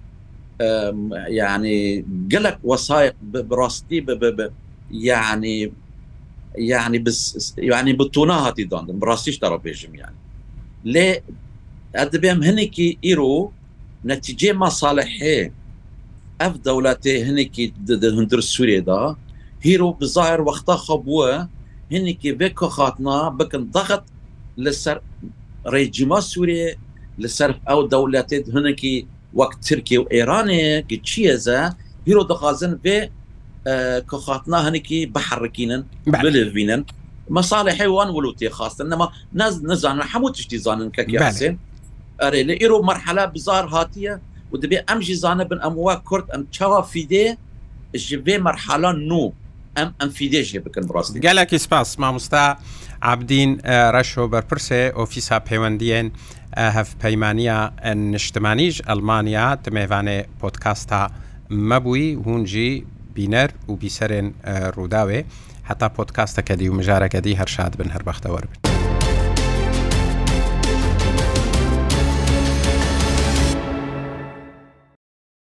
يعني 1.28 2.04
قلق 2.32 2.58
وثائق 2.64 3.14
براستي 3.22 4.06
يعني 4.90 5.72
يعني 6.54 6.98
بس 6.98 7.54
يعني 7.58 7.92
بتوناها 7.92 8.50
تيضان 8.50 8.98
براستيش 8.98 9.38
ترى 9.38 9.58
بيجم 9.58 9.94
يعني 9.94 10.14
ليه 10.84 11.22
قد 11.96 12.16
بهم 12.16 12.42
هنكي 12.42 12.98
ايرو 13.04 13.52
نتيجه 14.04 14.52
مصالحه 14.52 15.50
اف 16.40 16.56
دولتي 16.56 17.24
هنكي 17.24 17.72
هندر 17.90 18.40
سوريا 18.40 18.80
دا 18.80 19.16
هيرو 19.62 19.92
بظاهر 19.92 20.42
وقتها 20.42 20.76
خبوه 20.76 21.48
هنكي 21.92 22.32
بكو 22.32 22.68
خاطنا 22.68 23.28
بكن 23.28 23.70
ضغط 23.70 24.04
لسر 24.56 25.00
ريجيما 25.66 26.20
سوريا 26.20 26.76
لسر 27.18 27.60
او 27.70 27.86
دولتي 27.86 28.44
هنكي 28.54 29.06
وەک 29.40 29.52
ترکیه 29.66 30.00
و 30.00 30.04
ئێرانەیەکی 30.14 30.98
چیەزە 31.08 31.60
هیرۆ 32.08 32.22
دەخوازن 32.30 32.72
بێ 32.84 32.98
کە 34.10 34.16
خاتنا 34.26 34.58
هەنێکی 34.66 35.00
بەحڕکینن 35.14 35.82
ببینن 36.12 36.84
مەساڵی 37.36 37.72
حیوان 37.80 38.08
ولوتی 38.16 38.48
خاستن 38.58 38.86
نەما 38.92 39.06
نز 39.40 39.54
نزانن 39.70 40.02
هەموو 40.12 40.32
تشتی 40.34 40.58
زانن 40.66 40.88
کە 40.96 41.00
یاسێن 41.16 41.54
ئەرێ 42.22 42.42
لە 42.48 42.54
ئیرۆ 42.62 42.78
مرحلا 42.88 43.24
بزار 43.34 43.64
هاتیە 43.74 44.14
و 44.52 44.56
دەبێ 44.62 44.78
ئەم 44.88 45.00
ژیزانە 45.08 45.44
بن 45.50 45.58
ئەم 45.64 45.72
وا 45.78 45.94
کورد 46.08 46.26
ئەم 46.32 46.42
چاوا 46.50 46.82
فیدێ 46.92 47.28
ji 48.08 48.16
vê 48.26 48.36
merhalan 48.48 48.96
nû 49.10 49.22
em 49.82 49.88
em 50.04 50.10
fîdê 50.18 50.40
jê 50.50 50.58
bikin 50.66 50.84
rast 50.96 51.14
gelekî 51.28 51.58
spas 51.64 51.98
mamosta 52.02 52.44
Abdîn 53.12 53.50
reşo 53.98 54.24
berpirsê 54.32 54.82
ofîsa 55.04 55.36
pêwendiyên 55.48 56.06
هەفپەیمانە 56.76 57.58
نیشتمانیش 58.12 58.76
ئەلمانیا 58.88 59.46
دمێوانێ 59.64 60.18
پۆتکاستا 60.40 61.02
مەبووی 61.68 62.06
هونجی 62.26 62.70
بینەر 63.16 63.50
و 63.68 63.72
بیسەرێن 63.82 64.26
ڕووداوێ 64.76 65.20
هەتا 65.68 65.88
پۆتکاستەکەدی 65.96 66.68
و 66.70 66.76
مژارەکەدی 66.78 67.38
هەرشاد 67.40 67.72
بن 67.78 67.88
هەربەختەوە 67.94 68.38
بن. 68.42 68.75